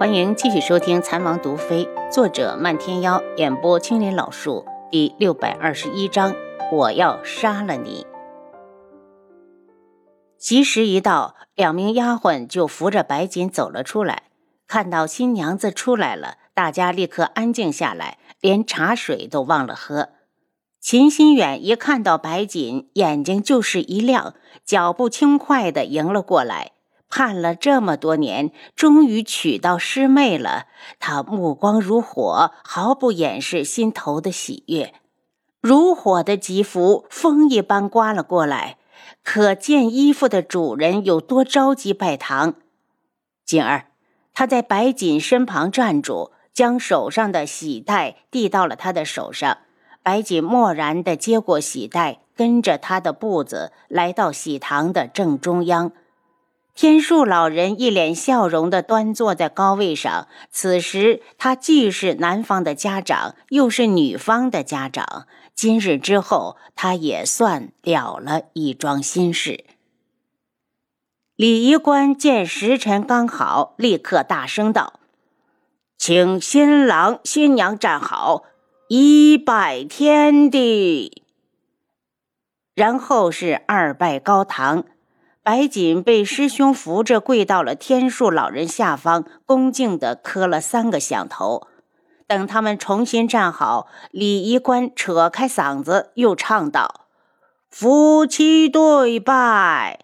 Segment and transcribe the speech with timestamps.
[0.00, 6.34] 欢迎继续收听《残王毒妃》，作者漫天妖，演播青林老树，第六百二十一章：
[6.72, 8.06] 我要杀了你。
[10.38, 14.22] 吉时一到，两名丫鬟就扶着白锦走了出来。
[14.66, 20.08] 看到新娘子出来了，大家立刻安静下来，连茶水都忘了喝。
[20.80, 24.32] 秦心远一看到白锦，眼睛就是一亮，
[24.64, 26.72] 脚步轻快地迎了过来。
[27.10, 30.66] 盼了这么多年，终于娶到师妹了。
[30.98, 34.94] 他目光如火，毫不掩饰心头的喜悦。
[35.60, 38.78] 如火的吉服，风一般刮了过来，
[39.22, 42.54] 可见衣服的主人有多着急拜堂。
[43.44, 43.88] 锦儿，
[44.32, 49.58] 他在白锦身旁站住，将手上的喜带递到了他的手上。
[50.02, 55.92] 白锦默然地接过喜带，跟着他的步子来到喜堂的正中央。
[56.74, 60.28] 天树老人一脸笑容地端坐在高位上。
[60.50, 65.26] 此时，他既是男方的家长，又是女方的家长。
[65.54, 69.64] 今日之后，他也算了了一桩心事。
[71.36, 75.00] 礼仪官见时辰刚好，立刻大声道
[75.98, 78.44] ：“请新郎新娘站好，
[78.88, 81.24] 一拜天地。”
[82.74, 84.84] 然后是二拜高堂。
[85.42, 91.66] 白锦被师兄扶着跪到了天树老人下方，恭敬地磕了三个响头。
[92.26, 97.06] 等他们重新站好，礼仪官扯开嗓子又唱道
[97.70, 100.00] ：“夫妻对拜。”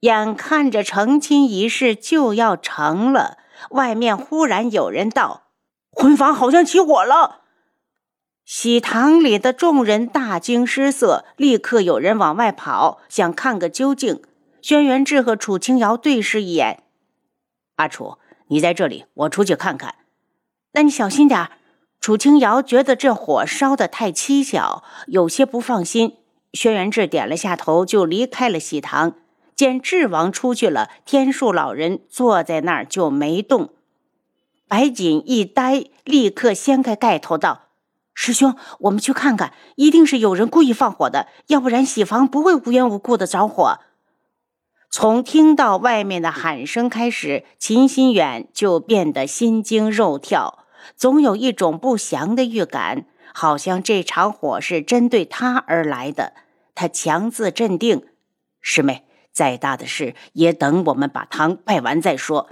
[0.00, 3.38] 眼看着成亲仪式就要成了，
[3.70, 5.44] 外面忽然有人道
[5.90, 7.40] ：“婚房好像起火了！”
[8.44, 14.20] 喜堂里的众人大惊失色，立刻有人往外跑，想看个究竟。
[14.62, 16.84] 轩辕志和楚清瑶对视一眼，
[17.74, 19.96] 阿楚，你在这里，我出去看看。
[20.74, 21.50] 那你小心点
[22.00, 26.18] 楚清瑶觉得这火烧得太蹊跷，有些不放心。
[26.52, 29.16] 轩辕志点了下头，就离开了喜堂。
[29.56, 33.70] 见智王出去了，天树老人坐在那儿就没动。
[34.68, 37.62] 白锦一呆，立刻掀开盖头道
[38.14, 43.80] ：“师兄，我们去看看，一定是有人故意放火的，要不然喜房不会无缘无故的着火。”
[44.94, 50.66] 从听到外面的喊声开始，秦心远就变得心惊肉跳，
[50.96, 56.34] 总有一种不祥的预感，好像这场火是针对他而来的。
[56.74, 58.02] 他强自镇定
[58.60, 62.50] ：“师妹，再大的事也等我们把堂拜完再说。”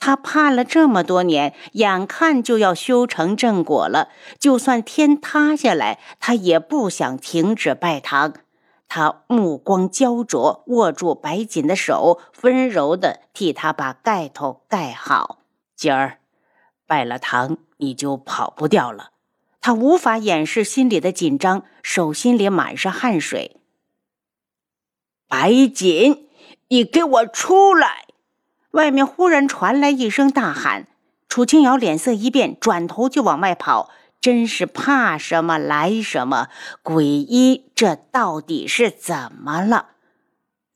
[0.00, 4.08] 他盼了这么多年，眼看就要修成正果了，
[4.40, 8.34] 就算天塌下来，他也不想停止拜堂。
[8.88, 15.40] 他目光焦灼，握住白锦的手，温柔地替他把盖头盖好。
[15.74, 16.18] 今儿
[16.86, 19.10] 拜了堂，你就跑不掉了。
[19.60, 23.56] 他无法掩饰心里的紧张，手心里满是汗水。
[25.28, 26.28] 白锦，
[26.68, 28.06] 你给我出来！
[28.70, 30.86] 外面忽然传来一声大喊，
[31.28, 33.90] 楚清瑶脸色一变，转头就往外跑。
[34.20, 36.48] 真是怕什么来什么！
[36.82, 39.90] 鬼医，这到底是怎么了？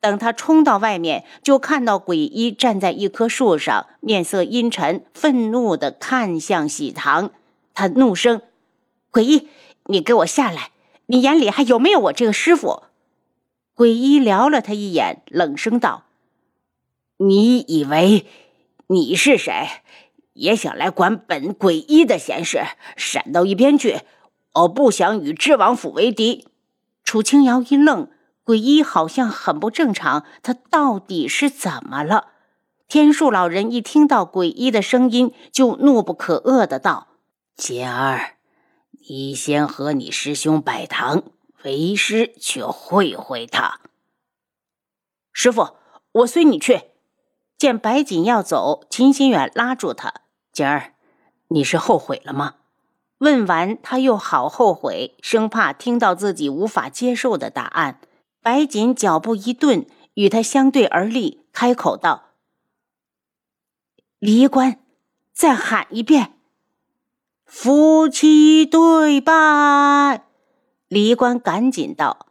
[0.00, 7.30] 等他冲到外面，就看到鬼医站在一棵树上，面色阴沉，愤怒地看向喜堂。
[7.74, 8.42] 他怒声
[9.10, 9.48] ：“鬼医，
[9.86, 10.70] 你给我下来！
[11.06, 12.84] 你眼里还有没有我这个师傅？”
[13.74, 16.04] 鬼医撩了他一眼，冷声道
[17.18, 18.26] ：“你以为
[18.86, 19.68] 你是谁？”
[20.36, 22.60] 也想来管本鬼医的闲事，
[22.96, 24.00] 闪到一边去！
[24.52, 26.46] 我不想与知王府为敌。
[27.02, 28.10] 楚清瑶一愣，
[28.44, 32.28] 鬼医好像很不正常，他到底是怎么了？
[32.88, 37.08] 天树老人一听到鬼医的声音，就怒不可遏的道
[37.56, 38.36] ：“简儿，
[39.08, 41.24] 你先和你师兄拜堂，
[41.64, 43.80] 为师去会会他。”
[45.32, 45.76] 师傅，
[46.12, 46.82] 我随你去。
[47.58, 50.12] 见白锦要走，秦心远拉住他。
[50.56, 50.94] 锦儿，
[51.48, 52.54] 你是后悔了吗？
[53.18, 58.00] 问完，他又好后悔，生怕听到自己无法接受的答案。
[58.40, 62.30] 白锦脚步一顿，与他相对而立，开口道
[64.18, 64.80] ：“离官，
[65.34, 66.32] 再喊一遍，
[67.44, 70.24] 夫妻对拜。”
[70.88, 72.28] 离官赶紧道，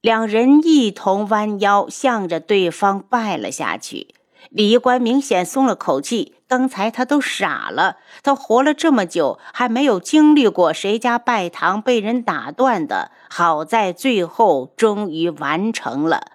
[0.00, 4.14] 两人一同弯腰，向着对方拜了下去。
[4.50, 7.96] 李一官明显松了口气，刚才他都傻了。
[8.22, 13.10] 他活了这么久，还没有经历过谁家拜堂被人打断的。
[13.28, 16.32] 好在最后终于完成了。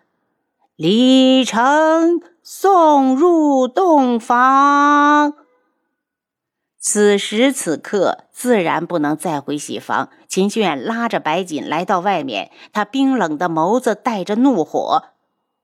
[0.76, 5.34] 李成送入洞房，
[6.80, 10.10] 此时此刻，自然不能再回喜房。
[10.30, 15.04] 秦心远拉着白锦来到外面，他冰冷的眸子带着怒火：“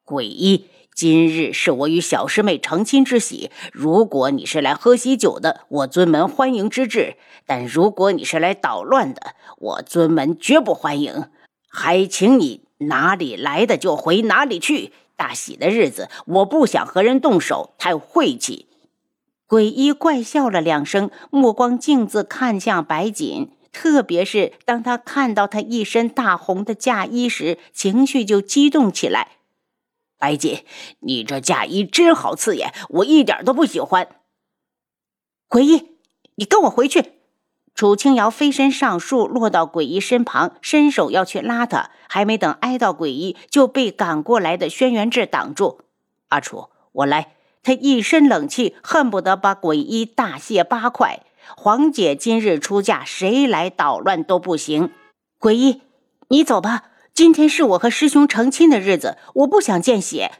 [0.03, 11.25] 鬼医，今日是我与小师妹成亲之喜，如果你是来喝喜酒的，我尊门欢迎之至；但如果你是来捣乱的，我尊门绝不欢迎。
[11.67, 14.93] 还请你哪里来的就回哪里去。
[15.17, 18.67] 大喜的日子，我不想和人动手，太晦气。”
[19.47, 23.51] 鬼医怪笑了两声，目光径自看向白锦。
[23.73, 29.33] 特别是当他看到她一身大红的嫁衣时，情绪就激动起来。
[30.17, 30.63] 白锦，
[30.99, 34.07] 你这嫁衣真好刺眼，我一点都不喜欢。
[35.47, 35.97] 鬼医，
[36.35, 37.13] 你跟我回去。
[37.73, 45.81] 楚清瑶飞身上树，落到鬼医身旁，伸手要去拉他，还没等挨到鬼医，就被赶过来的轩辕志挡住。
[46.29, 47.33] 阿楚，我来。
[47.61, 51.23] 他一身冷气，恨不得把鬼医大卸八块。
[51.57, 54.91] 黄姐今日出嫁，谁来捣乱都不行。
[55.39, 55.81] 鬼医，
[56.27, 56.91] 你走吧。
[57.15, 60.33] 今天是我和师兄成亲的日子，我不想见血。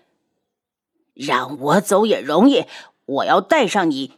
[1.13, 2.65] 让我走也容易，
[3.05, 4.15] 我要带上你。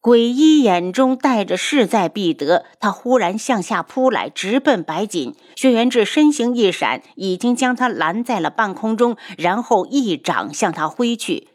[0.00, 5.34] 鬼医眼中带着势在必得，他忽然向下扑来，直奔白锦。
[5.56, 11.48] 轩辕志身形一闪，已经将他拦在了半空中，然后一掌向他挥去。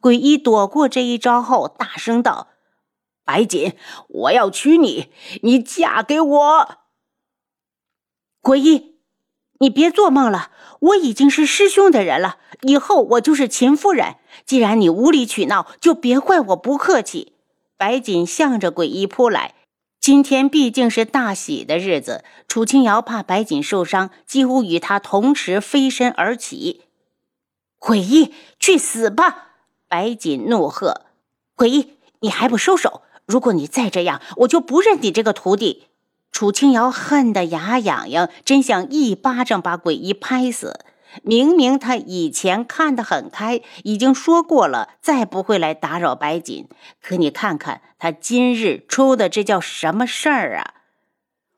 [0.00, 2.48] 鬼医躲过这一招后，大声道
[3.22, 3.74] ：“白锦，
[4.08, 5.12] 我要娶你，
[5.42, 6.78] 你嫁给我。”
[8.40, 8.99] 鬼医，
[9.60, 14.16] 你别做梦了，我已经是师兄的人了，以后我就是秦夫人。
[14.46, 17.34] 既然你无理取闹，就别怪我不客气。
[17.76, 19.54] 白锦向着鬼医扑来。
[20.00, 26.84] 今天毕竟是大喜的日子，楚清瑶怕白锦受伤，几乎与他同时飞身而起。
[27.78, 29.48] 鬼医，去死吧！
[29.88, 31.02] 白锦怒喝
[31.54, 33.02] ：“鬼医，你还不收手！
[33.26, 35.88] 如果你再这样，我就不认你这个徒弟！”
[36.32, 40.80] 楚清瑶恨得牙痒痒，真想一巴掌把鬼医拍死。
[41.22, 46.68] 明明他以前看得很开，已经说过了，再不会来打扰白锦。
[47.02, 50.74] 可你看看他今日出的这叫什么事儿啊？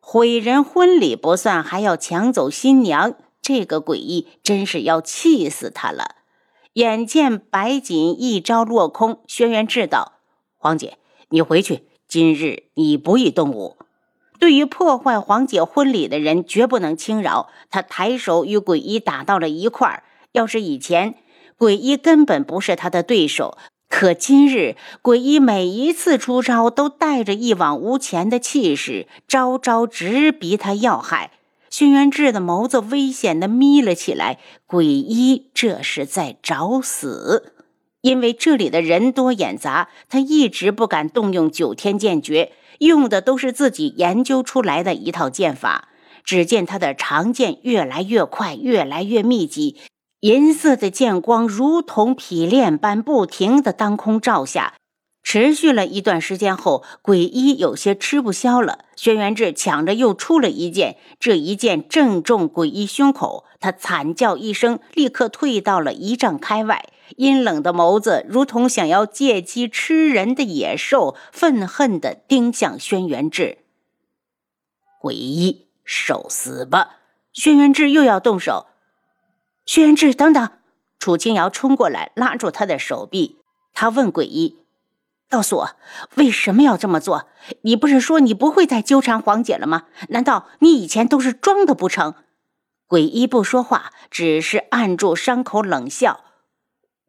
[0.00, 6.16] 毁人婚礼不算，还要抢走新娘，这个鬼医真是要气死他了！
[6.72, 10.14] 眼见白锦一招落空，轩辕志道
[10.56, 10.96] ：“黄姐，
[11.28, 11.86] 你回去。
[12.08, 13.76] 今日你不宜动武。
[14.42, 20.02] 对于破坏黄姐婚礼的人，绝不能轻饶。”他抬手与鬼医打到了一块儿。
[20.32, 21.14] 要是以前，
[21.56, 23.56] 鬼医根本不是他的对手。
[23.88, 31.30] 可今日，鬼医每一次出招，都带着一往无前的气势，招招直逼他要害。
[31.70, 37.52] 轩辕志的眸子危险地眯了起来，鬼医这是在找死。
[38.00, 42.50] 因为这里的人多眼杂，他一直不敢动用九天剑诀，
[42.86, 45.88] 用的都是自己研究出来的一套剑法。
[46.24, 49.76] 只见他的长剑越来越快，越来越密集，
[50.20, 54.74] 银色的剑光如同匹练般不停地当空照下。
[55.24, 58.80] 持续了一段时间后，鬼医有些吃不消了。
[58.96, 66.84] 轩辕志抢着又出了一剑，这一剑正中鬼医胸口，他惨叫一声，立刻退到了一丈开外。
[67.16, 73.58] 阴冷的眸子如同想要借机吃人的野兽，愤恨地盯向轩辕志。
[75.00, 76.96] 鬼医，受死吧！
[77.32, 78.66] 轩辕志又要动手。
[79.66, 80.50] 轩辕志，等等！
[80.98, 83.38] 楚清瑶冲过来，拉住他的手臂。
[83.72, 84.58] 他问鬼医。
[85.28, 85.70] 告诉我
[86.16, 87.26] 为什么要这么做？
[87.62, 89.86] 你不是说你不会再纠缠黄姐了吗？
[90.10, 92.14] 难道你以前都是装的不成？
[92.86, 96.22] 鬼医不说话，只是按住伤口冷笑。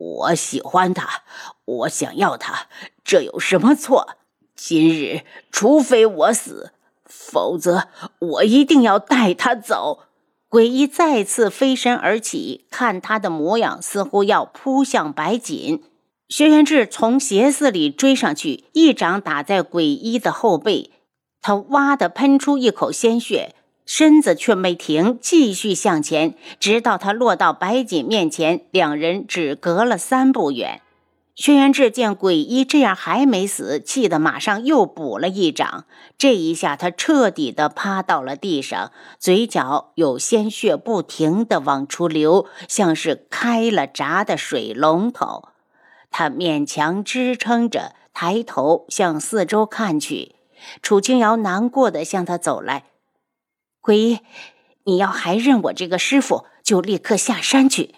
[0.03, 1.23] 我喜欢他，
[1.65, 2.67] 我想要他，
[3.05, 4.17] 这有什么错？
[4.55, 6.73] 今日除非我死，
[7.05, 7.87] 否则
[8.19, 10.03] 我一定要带他走。
[10.49, 15.83] 鬼医再次飞身而起，看他的模样，似乎要扑向白锦。
[16.29, 20.91] 轩辕志从斜四里追上去，一掌打在鬼医的后背，
[21.41, 30.81] 他哇的喷出一口鲜血，身子却没停，继续向前，直到他落到白锦面前，两人只隔了三步远。
[31.35, 35.85] 轩辕志见鬼医这样还没死，气得马上又补了一掌，
[36.15, 45.49] 这一下他彻底的趴到了地上，嘴角有鲜血不停的往出流，像是开了闸的水龙头。
[46.11, 50.35] 他勉强支撑着，抬头向四周看去。
[50.83, 52.83] 楚清瑶难过的向他走来
[53.83, 54.19] ：“鬼医，
[54.85, 57.95] 你要还认我这个师傅，就立刻下山去。”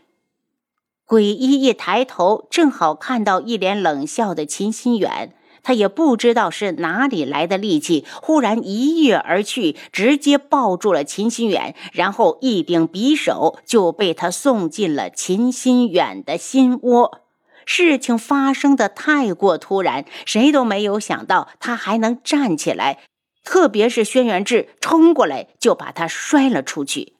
[1.05, 5.35] 鬼医一抬头，正好看到一脸冷笑的秦心远。
[5.61, 17.21] 他也不知道是哪里来的力气，忽然一跃而去，直接抱住了秦心远，然后一柄匕首就被他送进了秦心远的心窝。
[17.67, 22.99] 事情发生的太过突然，谁都没有想到他还能站起来，
[23.45, 27.13] 特别是轩辕志冲过来就把他摔了出去。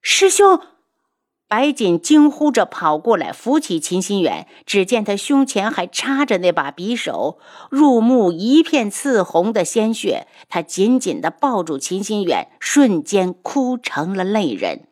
[0.00, 0.58] 师兄。
[1.48, 4.46] 白锦惊呼着跑过来，扶起秦心远。
[4.64, 7.40] 只见他胸前还插着那把匕首，
[7.72, 10.28] 入目一片刺红的鲜血。
[10.48, 14.86] 他紧紧地抱住秦心远，瞬间哭成了泪人。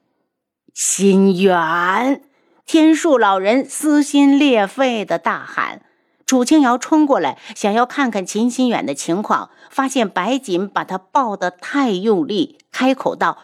[0.75, 2.25] 心远，
[2.67, 5.83] 天树老人撕心裂肺地大喊。
[6.29, 13.39] 楚清瑶冲过来，想要看看秦心远的情况，发现白锦把他抱得太用力，开口道：“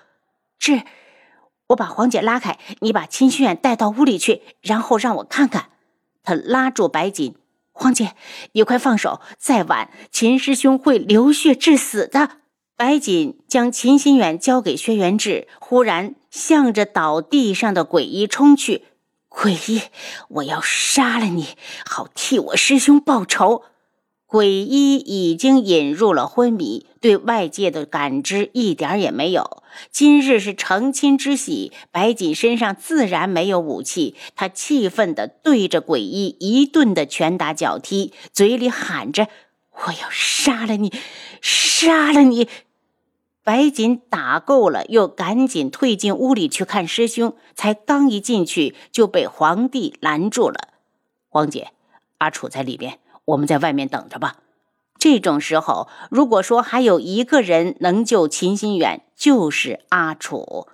[0.60, 0.82] 志。”
[1.68, 5.70] 我把黄姐拉开，你把秦心远带到屋里去，然后让我看看。
[6.22, 7.34] 他拉住白锦，
[7.72, 8.12] 黄姐，
[8.52, 12.32] 你快放手，再晚秦师兄会流血致死的。
[12.76, 18.84] 白锦将秦心远交给轩辕志，忽然向着倒地上的鬼医冲去。
[19.34, 19.82] 鬼医，
[20.28, 21.48] 我要杀了你，
[21.84, 23.64] 好替我师兄报仇。
[24.26, 29.62] 鬼医已经引入了昏迷，对外界的感知一点也没有。
[29.90, 34.14] 今日是成亲之喜，白锦身上自然没有武器。
[34.34, 39.28] 他气愤地对着鬼医一顿的拳打脚踢，嘴里喊着
[39.86, 40.92] ：“我要杀了你，
[41.42, 42.48] 杀了你！”
[43.44, 47.36] 白锦打够了，又赶紧退进屋里去看师兄。
[47.54, 50.68] 才刚一进去，就被皇帝拦住了。
[51.28, 51.72] 皇姐，
[52.18, 52.98] 阿楚在里边。
[53.26, 54.36] 我们在外面等着吧。
[54.98, 60.66] 这种时候，如果说还有一个人能救秦心远，就是阿楚。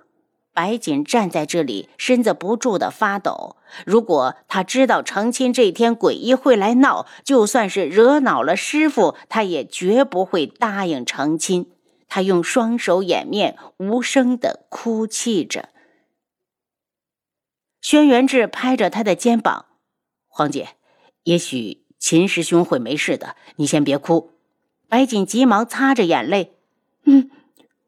[0.53, 3.57] 白锦站在这里，身子不住的发抖。
[3.85, 11.71] 如果他知道成亲这天鬼医会来闹，就算是惹恼了师傅，他也绝不会答应成亲。
[12.13, 15.69] 他用双手掩面，无声的哭泣着。
[17.79, 19.67] 轩辕志拍着他的肩膀
[20.27, 20.75] ：“黄姐，
[21.23, 24.31] 也许……”秦师兄会没事的，你先别哭。
[24.89, 26.57] 白锦急忙擦着眼泪，
[27.03, 27.31] 嗯，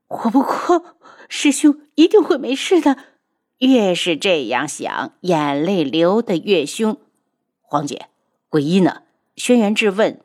[0.07, 0.85] 我不哭，
[1.27, 2.97] 师兄一定会没事的。
[3.57, 6.97] 越是这样想，眼泪流得越凶。
[7.59, 8.07] 黄姐，
[8.47, 9.01] 鬼医呢？
[9.35, 10.21] 轩辕志问。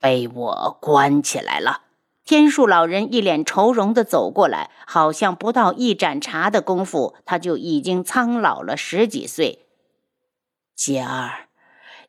[0.00, 1.82] 被我关起来了。
[2.28, 9.60] 天树老人一脸愁容的走过来，好像不到一盏茶的功夫，他就已经苍老了十几岁。
[10.76, 11.48] 姐儿。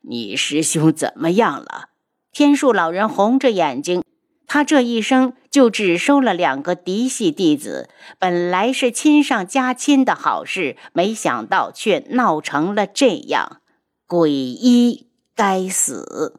[0.02, 1.88] 你师兄怎么样了？
[2.32, 4.04] 天树老人红着眼睛，
[4.46, 13.62] 他这一生就只收了两个嫡系弟子，本来是亲上加亲的好事，没想到却闹成了这样。
[14.06, 16.38] 鬼医该死！